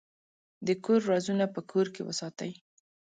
د 0.67 0.69
کور 0.83 0.99
رازونه 1.11 1.45
په 1.55 1.61
کور 1.71 1.85
کې 1.95 2.01
وساتئ. 2.07 2.51